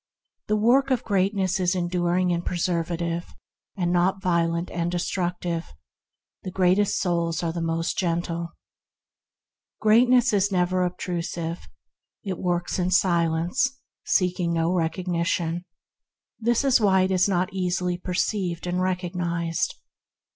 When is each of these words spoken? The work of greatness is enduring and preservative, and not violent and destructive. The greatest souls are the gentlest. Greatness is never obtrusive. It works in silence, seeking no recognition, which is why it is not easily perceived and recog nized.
The 0.47 0.55
work 0.55 0.89
of 0.89 1.03
greatness 1.03 1.59
is 1.59 1.75
enduring 1.75 2.33
and 2.33 2.43
preservative, 2.43 3.35
and 3.77 3.91
not 3.93 4.19
violent 4.19 4.71
and 4.71 4.89
destructive. 4.89 5.63
The 6.41 6.49
greatest 6.49 6.97
souls 6.99 7.43
are 7.43 7.53
the 7.53 7.93
gentlest. 7.95 8.49
Greatness 9.79 10.33
is 10.33 10.51
never 10.51 10.81
obtrusive. 10.81 11.67
It 12.23 12.39
works 12.39 12.79
in 12.79 12.89
silence, 12.89 13.77
seeking 14.03 14.51
no 14.51 14.73
recognition, 14.73 15.65
which 16.39 16.63
is 16.63 16.81
why 16.81 17.01
it 17.03 17.11
is 17.11 17.29
not 17.29 17.53
easily 17.53 17.99
perceived 17.99 18.65
and 18.65 18.79
recog 18.79 19.13
nized. 19.13 19.75